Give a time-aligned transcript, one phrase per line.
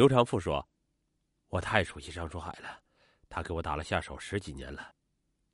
[0.00, 0.66] 刘长富说
[1.48, 2.82] ：“我太熟悉张书海了，
[3.28, 4.94] 他给我打了下手十几年了。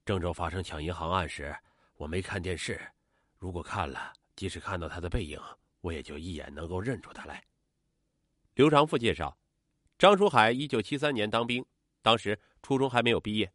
[0.04, 1.52] 郑州发生抢银行案时，
[1.96, 2.80] 我没看电视，
[3.38, 5.36] 如果看了，即使看到他的背影，
[5.80, 7.42] 我也就一眼能够认出他来。”
[8.54, 9.36] 刘长富介绍，
[9.98, 11.66] 张书海一九七三年当兵，
[12.00, 13.52] 当时初中还没有毕业，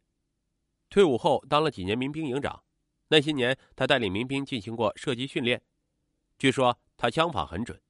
[0.90, 2.62] 退伍后当了几年民兵营长。
[3.08, 5.62] 那些年，他带领民兵进行过射击训练，
[6.36, 7.80] 据说他枪法很准。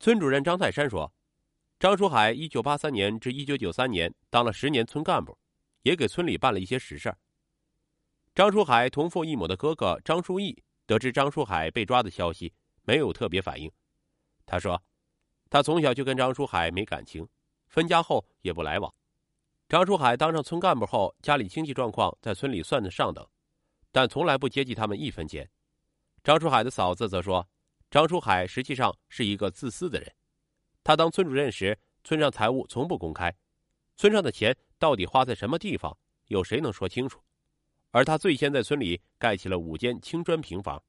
[0.00, 1.12] 村主任张泰山说
[1.84, 5.36] ：“张书海一九八三年至一九九三年当了十年村干部，
[5.82, 7.14] 也给村里办了一些实事。”
[8.34, 12.50] 张书海同父异母的哥哥张书义得知张书海被抓的消息，
[12.84, 13.70] 没有特别反应。
[14.46, 14.82] 他说
[15.50, 17.28] ：“他从小就跟张书海没感情，
[17.68, 18.90] 分家后也不来往。
[19.68, 23.22] 张书海当上村干部后，家里经济状况在村里算得上等。”
[23.92, 25.46] 但从来不接济他们一分钱。
[26.22, 27.46] 张书海的嫂子则说
[27.92, 30.10] ：“张书海实际上是一个自私的人。
[30.84, 33.34] 他当村主任时，村上财务从不公开，
[33.96, 37.20] 村上的钱到底花在什么地方，有谁能说清楚？
[37.90, 40.80] 而他最先在村里盖起了五间青砖平房。”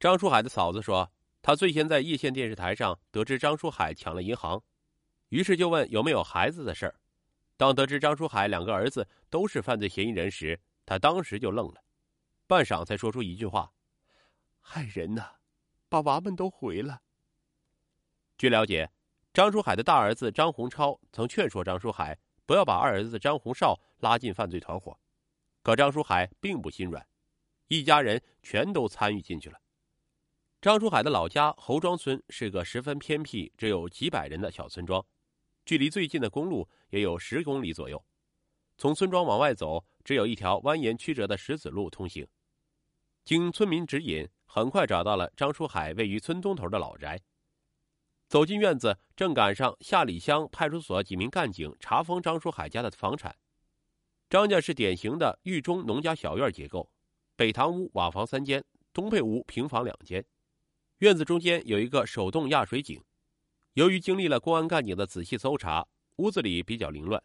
[0.00, 4.60] 张书海的嫂子说：“他最先在叶县电视台上得知张书海抢了银行，
[5.28, 6.94] 于是就问有没有孩子的事儿。
[7.56, 11.80] 当得知张书海两个儿子都是犯罪嫌疑人时，他当时就愣了。”
[12.48, 13.72] 半晌才说出一句话
[14.60, 15.36] ：“害人呐，
[15.88, 17.00] 把娃们都毁了。”
[18.36, 18.90] 据了解，
[19.34, 24.96] 张书海的大儿子张洪超曾劝说张书海不要把二儿子张洪绍拉进犯罪团伙，
[25.60, 27.04] 可张书海并不心软，
[27.66, 29.58] 一家人全都参与进去了。
[30.60, 35.04] 张书海的老家侯庄村是个十分偏僻、只有几百人的小村庄，
[35.66, 38.00] 距离最近的公路也有十公里左右。
[38.76, 42.24] 从村庄往外走，只有一条蜿蜒曲折的石子路通行。
[43.24, 47.20] 经村民指引，很快找到了张书海位于村东头的老宅。
[48.28, 53.36] 走进院子，正赶上下里乡派出所几名干警查封张书海家的房产。
[54.28, 56.90] 张家是典型的豫中农家小院结构，
[57.36, 60.24] 北堂屋瓦房三间，东配屋平房两间。
[60.98, 63.00] 院子中间有一个手动压水井。
[63.74, 67.22] 由于经历了公安干警的仔细搜查，屋子里比较凌乱。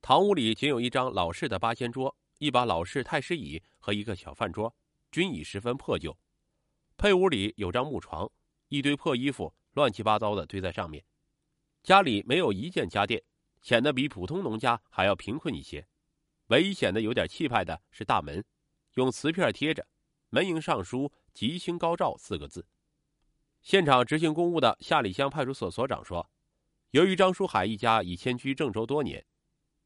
[0.00, 4.74] 堂屋里仅有一张老式的八仙桌，一把老式太师椅和一个小饭桌。
[5.10, 6.18] 均已十分破旧，
[6.96, 8.28] 配屋里有张木床，
[8.68, 11.04] 一堆破衣服乱七八糟的堆在上面。
[11.82, 13.22] 家里没有一件家电，
[13.60, 15.86] 显得比普通农家还要贫困一些。
[16.46, 18.44] 唯一显得有点气派的是大门，
[18.94, 19.86] 用瓷片贴着，
[20.30, 22.66] 门楹上书“吉星高照”四个字。
[23.60, 26.28] 现场执行公务的下里乡派出所所长说
[26.92, 29.24] ：“由于张书海一家已迁居郑州多年，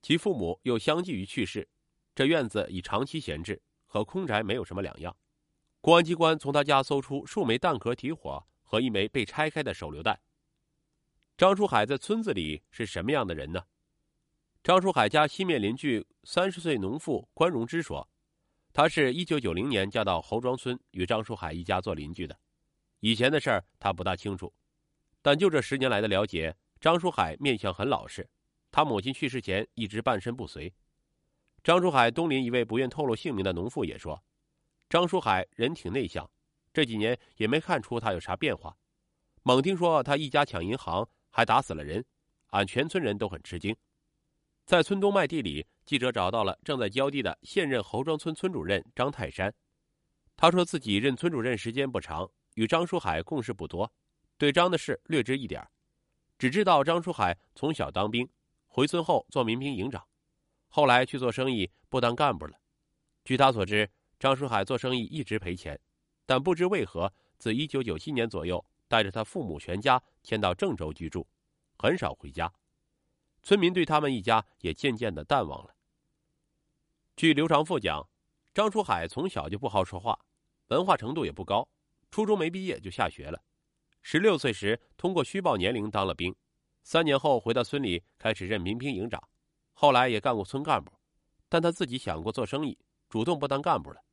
[0.02, 1.68] 其父母又相继于去世，
[2.14, 3.60] 这院子已长期闲置。”
[3.90, 5.16] 和空宅没有什么两样。
[5.80, 10.20] 公安机关从他家搜出数枚弹壳提火和一枚被拆开的手榴弹。
[11.38, 13.64] 张书海在村子里是什么样的人呢？
[14.62, 18.06] 张书海家西面邻居三十岁农妇关荣芝说
[18.74, 22.38] ：“她是一九九零年嫁到侯庄村，与张书海一家做邻居的。
[23.00, 24.52] 以前的事儿他不大清楚，
[25.22, 28.28] 但就这十年来的了解，张书海面相很老实。
[28.70, 30.70] 他母亲去世前一直半身不遂。”
[31.64, 34.22] 张书海东邻一位不愿透露姓名的农妇也说
[34.90, 36.28] ：“张书海人挺内向，
[36.72, 38.76] 这几年也没看出他有啥变化。
[39.42, 42.04] 猛听说他一家抢银行还打死了人，
[42.48, 43.74] 俺全村人都很吃惊。”
[44.66, 49.52] 在村东麦地里，记者找到了正在浇地的现任侯庄村村主任张泰山。
[50.36, 53.90] 他说自己任村主任时间不长，与张书海共事不多，
[54.36, 55.66] 对张的事略知一点，
[56.38, 58.28] 只知道张书海从小当兵，
[58.66, 60.06] 回村后做民兵营长。
[60.68, 62.52] 后来去做生意，不当干部了。
[63.24, 65.80] 据他所知，张书海做生意一直赔钱，
[66.28, 71.26] 但不知为何，自一九九七年左右，带着他父母全家迁到郑州居住，
[71.78, 72.52] 很少回家。
[73.42, 75.74] 村民对他们一家也渐渐的淡忘了。
[77.16, 78.06] 据刘长富讲，
[78.52, 80.20] 张书海从小就不好说话，
[80.66, 81.66] 文化程度也不高，
[82.10, 83.42] 初中没毕业就下学了。
[84.02, 86.36] 十六岁时通过虚报年龄当了兵，
[86.82, 89.18] 三年后回到村里开始任民兵营长。
[89.72, 90.92] 后来也干过村干部，
[91.48, 92.76] 但他自己想过做生意，
[93.08, 94.04] 主动不当干部了。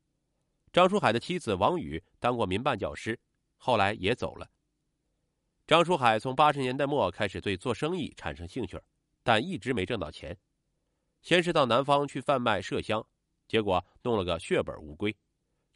[0.76, 3.18] 张书海的妻子王宇当过民办教师，
[3.56, 4.46] 后来也走了。
[5.66, 8.78] 张书海从八十年代末开始对做生意产生兴趣，
[9.24, 10.38] 但一直没挣到钱。
[11.22, 13.08] 先是到南方去贩卖麝香，
[13.48, 15.14] 结果弄了个血本无归；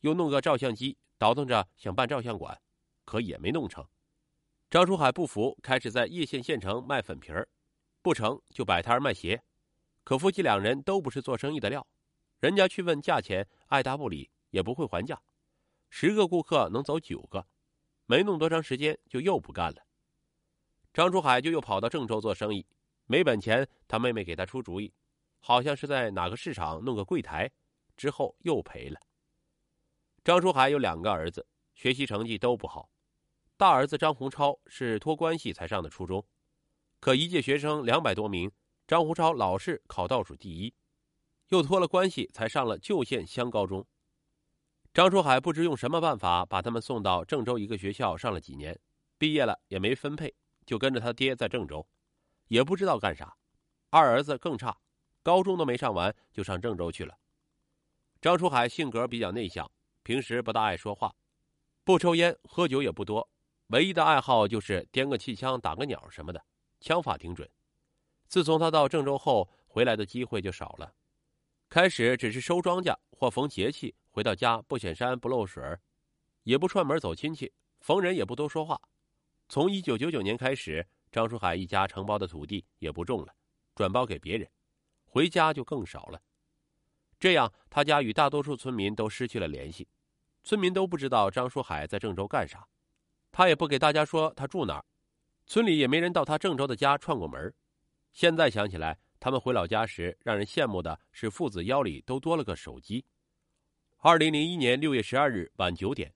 [0.01, 2.59] 又弄个照相机，倒腾着想办照相馆，
[3.05, 3.87] 可也没弄成。
[4.69, 7.47] 张书海不服，开始在叶县县城卖粉皮儿，
[8.01, 9.41] 不成就摆摊卖鞋。
[10.03, 11.87] 可夫妻两人都不是做生意的料，
[12.41, 15.21] 人家去问价钱，爱答不理，也不会还价。
[15.89, 17.47] 十个顾客能走九个，
[18.05, 19.85] 没弄多长时间就又不干了。
[20.93, 22.65] 张珠海就又跑到郑州做生意，
[23.05, 24.93] 没本钱，他妹妹给他出主意，
[25.39, 27.49] 好像是在哪个市场弄个柜台，
[27.95, 28.99] 之后又赔了。
[30.23, 32.89] 张书海有两个儿子，学习成绩都不好。
[33.55, 36.25] 大儿子张洪超是托关系才上的初中，
[36.99, 38.51] 可一届学生两百多名，
[38.87, 40.73] 张洪超老是考倒数第一，
[41.49, 43.85] 又托了关系才上了旧县乡高中。
[44.91, 48.77] 张书海不知用什么办法把他们送到郑州一个学校上了几年，
[49.19, 50.33] 毕业了也没分配，
[50.65, 51.87] 就跟着他爹在郑州，
[52.47, 53.35] 也不知道干啥。
[53.91, 54.75] 二儿子更差，
[55.21, 57.15] 高中都没上完就上郑州去了。
[58.19, 59.69] 张书海性格比较内向，
[60.01, 61.15] 平时不大爱说话，
[61.83, 63.29] 不抽烟，喝酒也不多。
[63.67, 66.43] 唯一的爱好就是掂个气枪、打个鸟什么的，
[66.79, 67.47] 枪法挺准。
[68.27, 70.91] 自从他到郑州后，回来的机会就少了。
[71.69, 75.63] 开始只是收庄稼或逢节气回到家，不显山不露水
[76.43, 78.79] 也不串门走亲戚，逢人也不多说话。
[79.47, 83.33] 从一九九九年开始，张书海一家承包的土地也不种了，
[83.75, 84.49] 转包给别人，
[85.05, 86.21] 回家就更少了。
[87.19, 89.87] 这样，他家与大多数村民都失去了联系，
[90.43, 92.67] 村民都不知道张书海在郑州干啥。
[93.31, 94.85] 他也不给大家说他住哪儿，
[95.45, 97.53] 村里也没人到他郑州的家串过门。
[98.11, 103.05] 现在想起来，他们回老家时，让人羡慕的是父子腰里都多了个手机。
[104.01, 106.13] 二零零一年六月十二日晚九点，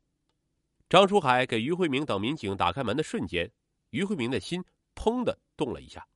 [0.87, 3.51] 张书海给于慧明等民警打开门的瞬间，
[3.89, 4.63] 于慧明的心
[4.95, 6.07] 砰的动了一下，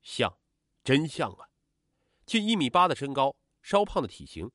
[0.00, 0.38] 像，
[0.84, 1.48] 真像啊！
[2.24, 4.48] 近一米八的身高，稍胖的体型，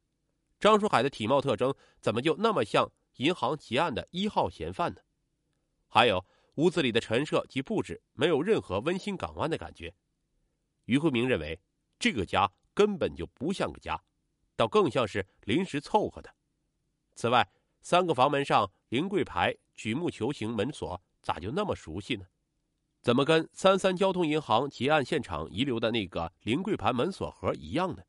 [0.57, 5.01] 张书海的体貌特征怎么就那么像银行结案的一号嫌犯呢？
[5.89, 9.93] 还有屋子里的陈设及布置，没有任何温馨港湾的感觉。
[10.85, 11.59] 于慧明认为，
[11.99, 14.01] 这个家根本就不像个家，
[14.55, 16.36] 倒更像是临时凑合的。
[17.17, 17.49] 此外，
[17.81, 22.25] 三个房门上临柜牌、曲木球形门锁，咋就那么熟悉呢？
[23.01, 28.03] 怎么跟三三交通银行结案现场遗留的那个临柜牌门锁盒一样呢？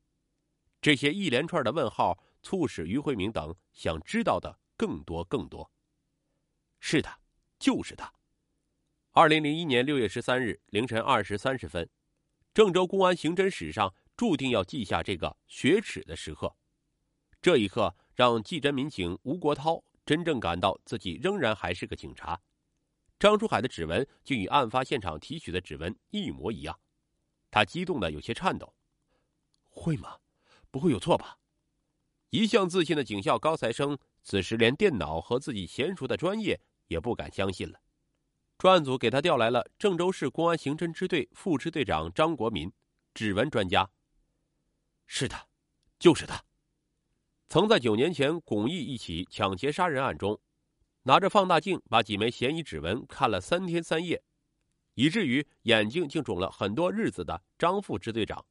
[0.82, 5.70] 这些一连串的问号，促使于慧明等想知道的更多更多。
[6.78, 7.10] 是的。
[7.58, 8.12] 就是他。
[9.10, 11.90] 二零零一年六月十三日凌晨二时三十分，
[12.54, 16.54] 郑州公安刑侦史上注定要记下这个雪耻的时刻。
[17.42, 22.40] 这一刻让技侦民警吴国涛真正感到自己仍然还是个警察。
[23.16, 26.76] 张书海的指纹竟与案发现场提取的指纹一模一样，
[27.48, 28.74] 他激动的有些颤抖。
[29.68, 30.16] 会吗？
[30.68, 31.38] 不会有错吧？
[32.30, 36.60] 一向自信的警校高材生，此时连电脑和自己娴熟的专业。
[36.88, 37.78] 也不敢相信了。
[38.56, 42.72] 专案组给他调来了郑州市公安刑侦支队副支队长张国民，
[43.14, 43.88] 指纹专家。
[45.06, 45.48] 是的，
[46.00, 46.47] 就是他。
[47.48, 50.38] 曾在九年前巩义一起抢劫杀人案中，
[51.02, 54.22] 拿着放大镜把几枚嫌疑指纹看了三天三夜，
[54.94, 58.44] 以至于眼睛竟肿了很多日子的张副支队长，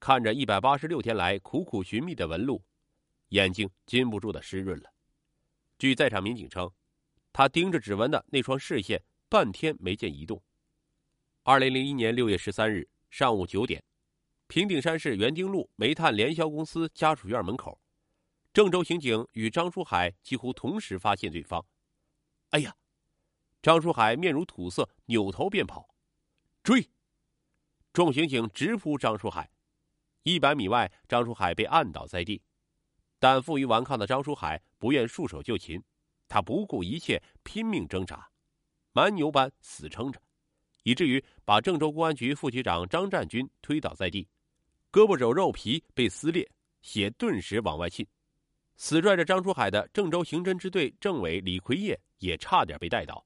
[0.00, 2.60] 看着一百八十六天来苦苦寻觅的纹路，
[3.28, 4.90] 眼睛禁不住的湿润了。
[5.78, 6.70] 据在场民警称。
[7.34, 10.42] 他盯着指纹的那双视线，半天没见移动。
[11.44, 13.82] 二零零一年六月十三日上午九点，
[14.48, 17.80] 平顶山市园丁路煤炭联销公司家属院门口，
[18.52, 21.64] 郑州刑警与张书海几乎同时发现对方。
[22.50, 22.74] 哎呀！
[23.62, 25.88] 张书海面如土色，扭头便跑。
[26.62, 26.86] 追！
[27.94, 29.50] 众刑警直扑张书海。
[30.24, 32.42] 一百米外，张书海被按倒在地，
[33.18, 35.82] 但负隅顽抗的张书海不愿束手就擒。
[36.28, 38.28] 他不顾一切拼命挣扎，
[38.92, 40.20] 蛮牛般死撑着，
[40.82, 44.28] 以至于把郑州公安局副局长张占军推倒在地，
[44.90, 46.46] 胳膊肘肉皮被撕裂，
[46.82, 48.06] 血顿时往外沁。
[48.76, 53.24] 死拽着张书海的郑州刑侦支队政委李奎业也差点被带倒。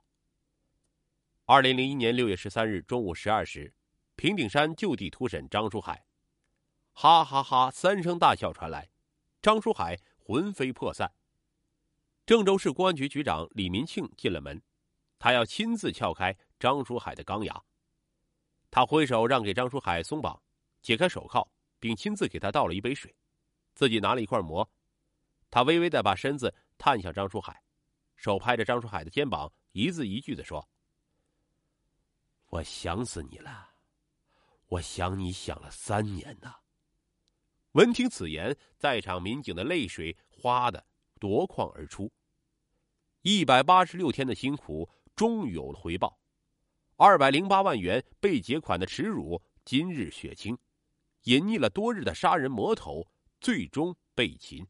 [1.45, 3.73] 二零零一年六月十三日中午十二时，
[4.17, 6.05] 平顶山就地突审张书海，
[6.93, 8.91] 哈哈哈三声大笑传来，
[9.41, 11.13] 张书海魂飞魄散。
[12.27, 14.61] 郑州市公安局局长李民庆进了门，
[15.19, 17.63] 他要亲自撬开张书海的钢牙。
[18.69, 20.43] 他挥手让给张书海松绑，
[20.83, 21.49] 解开手铐，
[21.79, 23.15] 并亲自给他倒了一杯水，
[23.75, 24.69] 自己拿了一块馍。
[25.57, 27.63] 他微微的把身子探向张书海，
[28.15, 30.69] 手拍着张书海的肩膀，一字一句的说
[32.53, 33.71] ：“我想死你了，
[34.67, 36.57] 我想你想了三年呐。”
[37.73, 40.87] 闻听此言，在场民警的泪水哗的。
[41.19, 42.13] 夺眶而出，
[43.23, 46.21] 一百八十六天的辛苦终于有了回报，
[46.97, 50.59] 二百零八万元被劫款的耻辱今日雪清，
[51.23, 53.11] 隐匿了多日的杀人魔头
[53.41, 54.69] 最终被擒。